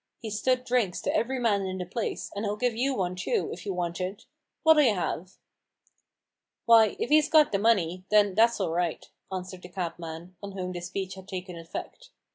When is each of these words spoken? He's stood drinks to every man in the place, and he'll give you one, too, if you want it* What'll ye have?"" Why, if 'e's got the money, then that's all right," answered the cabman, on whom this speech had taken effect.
He's 0.19 0.39
stood 0.39 0.63
drinks 0.65 0.99
to 1.01 1.15
every 1.15 1.37
man 1.37 1.61
in 1.67 1.77
the 1.77 1.85
place, 1.85 2.31
and 2.35 2.43
he'll 2.43 2.55
give 2.55 2.75
you 2.75 2.95
one, 2.95 3.15
too, 3.15 3.51
if 3.53 3.67
you 3.67 3.73
want 3.75 4.01
it* 4.01 4.25
What'll 4.63 4.81
ye 4.81 4.89
have?"" 4.89 5.37
Why, 6.65 6.95
if 6.97 7.11
'e's 7.11 7.29
got 7.29 7.51
the 7.51 7.59
money, 7.59 8.03
then 8.09 8.33
that's 8.33 8.59
all 8.59 8.71
right," 8.71 9.07
answered 9.31 9.61
the 9.61 9.69
cabman, 9.69 10.37
on 10.41 10.53
whom 10.53 10.71
this 10.71 10.87
speech 10.87 11.13
had 11.13 11.27
taken 11.27 11.55
effect. 11.55 12.09